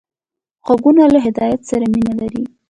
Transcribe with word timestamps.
غوږونه 0.65 1.03
له 1.13 1.19
هدایت 1.25 1.61
سره 1.69 1.83
مینه 1.93 2.13
لري 2.21 2.43